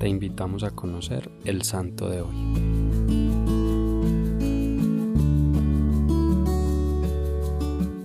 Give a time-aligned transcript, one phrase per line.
[0.00, 2.34] te invitamos a conocer el santo de hoy.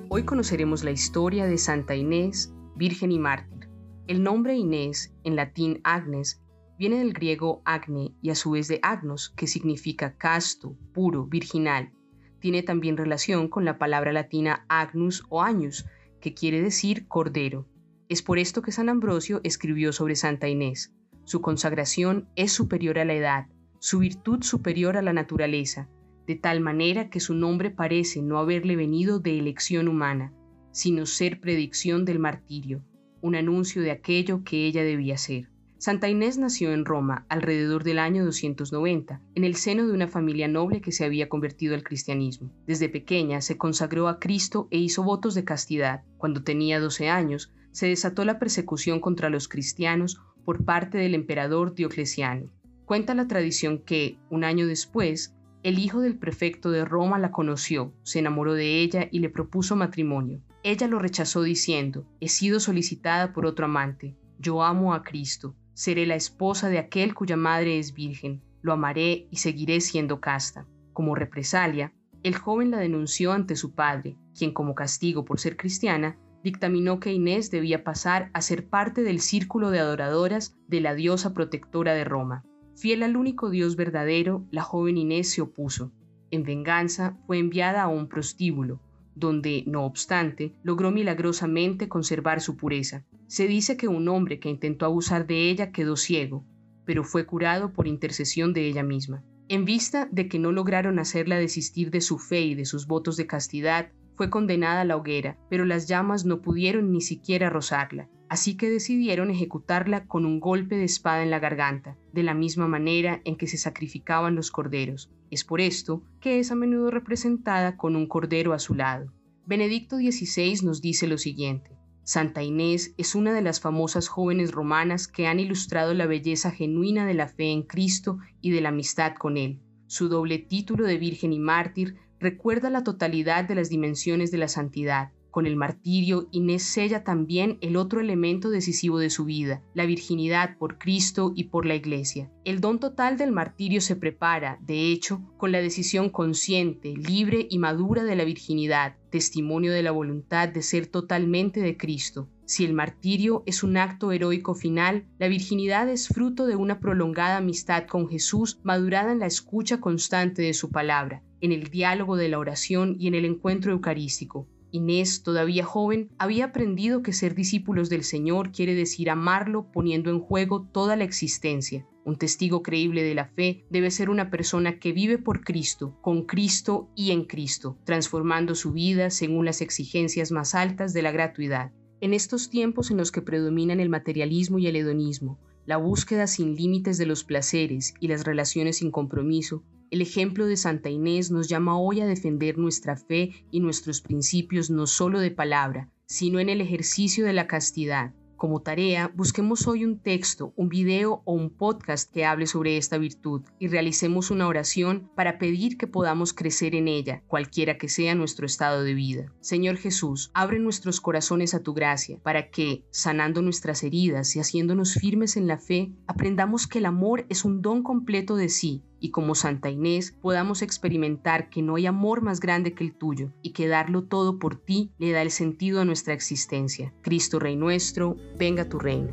[0.09, 3.69] Hoy conoceremos la historia de Santa Inés, Virgen y Mártir.
[4.07, 6.41] El nombre Inés, en latín Agnes,
[6.77, 11.93] viene del griego agne y a su vez de agnos, que significa casto, puro, virginal.
[12.39, 15.85] Tiene también relación con la palabra latina agnus o agnus,
[16.19, 17.65] que quiere decir cordero.
[18.09, 20.91] Es por esto que San Ambrosio escribió sobre Santa Inés.
[21.25, 23.47] Su consagración es superior a la edad,
[23.79, 25.89] su virtud superior a la naturaleza,
[26.27, 30.33] de tal manera que su nombre parece no haberle venido de elección humana,
[30.71, 32.83] sino ser predicción del martirio,
[33.21, 35.49] un anuncio de aquello que ella debía ser.
[35.77, 40.47] Santa Inés nació en Roma alrededor del año 290, en el seno de una familia
[40.47, 42.51] noble que se había convertido al cristianismo.
[42.65, 46.03] Desde pequeña se consagró a Cristo e hizo votos de castidad.
[46.17, 51.75] Cuando tenía 12 años, se desató la persecución contra los cristianos por parte del emperador
[51.75, 52.49] Diocleciano.
[52.85, 57.91] Cuenta la tradición que, un año después, el hijo del prefecto de Roma la conoció,
[58.03, 60.39] se enamoró de ella y le propuso matrimonio.
[60.61, 66.05] Ella lo rechazó diciendo, he sido solicitada por otro amante, yo amo a Cristo, seré
[66.05, 70.67] la esposa de aquel cuya madre es virgen, lo amaré y seguiré siendo casta.
[70.93, 76.17] Como represalia, el joven la denunció ante su padre, quien como castigo por ser cristiana
[76.45, 81.33] dictaminó que Inés debía pasar a ser parte del círculo de adoradoras de la diosa
[81.33, 82.45] protectora de Roma.
[82.75, 85.91] Fiel al único Dios verdadero, la joven Inés se opuso.
[86.29, 88.79] En venganza fue enviada a un prostíbulo,
[89.15, 93.03] donde, no obstante, logró milagrosamente conservar su pureza.
[93.25, 96.45] Se dice que un hombre que intentó abusar de ella quedó ciego,
[96.85, 99.23] pero fue curado por intercesión de ella misma.
[99.47, 103.17] En vista de que no lograron hacerla desistir de su fe y de sus votos
[103.17, 108.09] de castidad, fue condenada a la hoguera, pero las llamas no pudieron ni siquiera rozarla,
[108.29, 112.67] así que decidieron ejecutarla con un golpe de espada en la garganta, de la misma
[112.67, 115.11] manera en que se sacrificaban los corderos.
[115.31, 119.11] Es por esto que es a menudo representada con un cordero a su lado.
[119.45, 121.71] Benedicto XVI nos dice lo siguiente.
[122.03, 127.05] Santa Inés es una de las famosas jóvenes romanas que han ilustrado la belleza genuina
[127.05, 129.59] de la fe en Cristo y de la amistad con Él.
[129.87, 131.95] Su doble título de Virgen y Mártir
[132.25, 135.11] recuerda la totalidad de las dimensiones de la santidad.
[135.35, 140.57] Con el martirio, Inés sella también el otro elemento decisivo de su vida, la virginidad
[140.57, 142.31] por Cristo y por la Iglesia.
[142.45, 147.59] El don total del martirio se prepara, de hecho, con la decisión consciente, libre y
[147.59, 152.29] madura de la virginidad, testimonio de la voluntad de ser totalmente de Cristo.
[152.45, 157.35] Si el martirio es un acto heroico final, la virginidad es fruto de una prolongada
[157.35, 162.29] amistad con Jesús madurada en la escucha constante de su palabra, en el diálogo de
[162.29, 164.47] la oración y en el encuentro eucarístico.
[164.75, 170.19] Inés, todavía joven, había aprendido que ser discípulos del Señor quiere decir amarlo poniendo en
[170.19, 171.87] juego toda la existencia.
[172.03, 176.23] Un testigo creíble de la fe debe ser una persona que vive por Cristo, con
[176.23, 181.71] Cristo y en Cristo, transformando su vida según las exigencias más altas de la gratuidad.
[182.01, 186.55] En estos tiempos en los que predominan el materialismo y el hedonismo, la búsqueda sin
[186.55, 191.47] límites de los placeres y las relaciones sin compromiso, el ejemplo de Santa Inés nos
[191.47, 196.49] llama hoy a defender nuestra fe y nuestros principios no solo de palabra, sino en
[196.49, 201.49] el ejercicio de la castidad, como tarea, busquemos hoy un texto, un video o un
[201.49, 206.75] podcast que hable sobre esta virtud y realicemos una oración para pedir que podamos crecer
[206.75, 209.33] en ella, cualquiera que sea nuestro estado de vida.
[209.41, 214.93] Señor Jesús, abre nuestros corazones a tu gracia para que, sanando nuestras heridas y haciéndonos
[214.93, 219.11] firmes en la fe, aprendamos que el amor es un don completo de sí y
[219.11, 223.51] como Santa Inés podamos experimentar que no hay amor más grande que el tuyo y
[223.51, 226.93] que darlo todo por ti le da el sentido a nuestra existencia.
[227.01, 229.11] Cristo Rey nuestro, venga tu reino.